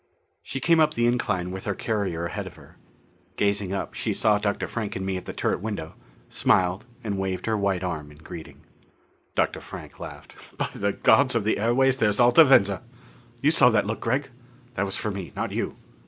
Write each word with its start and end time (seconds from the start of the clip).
She 0.41 0.59
came 0.59 0.79
up 0.79 0.95
the 0.95 1.05
incline 1.05 1.51
with 1.51 1.65
the 1.65 1.75
carrier 1.75 2.25
ahead 2.25 2.47
of 2.47 2.55
her. 2.55 2.75
Gazing 3.35 3.71
up, 3.71 3.93
she 3.93 4.15
saw 4.15 4.39
Dr. 4.39 4.67
Frank 4.67 4.95
and 4.95 5.05
me 5.05 5.15
at 5.15 5.25
the 5.25 5.31
turret 5.31 5.61
window, 5.61 5.93
smiled 6.27 6.87
and 7.03 7.19
waved 7.19 7.45
her 7.45 7.55
white 7.55 7.83
arm 7.83 8.11
in 8.11 8.17
greeting. 8.17 8.61
Dr. 9.35 9.61
Frank 9.61 9.99
laughed. 9.99 10.57
"By 10.57 10.69
the 10.73 10.93
gods 10.93 11.35
of 11.35 11.43
the 11.43 11.59
airways, 11.59 11.97
there's 11.99 12.19
Alta 12.19 12.43
Venza! 12.43 12.81
You 13.43 13.51
saw 13.51 13.69
that 13.69 13.85
look, 13.85 13.99
Gregg? 14.01 14.31
That 14.73 14.85
was 14.87 14.95
for 14.95 15.11
me, 15.11 15.33
not 15.35 15.51
you." 15.51 15.75